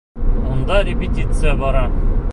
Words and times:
Унда 0.53 0.79
репетиция 0.87 1.55
бара. 1.65 1.85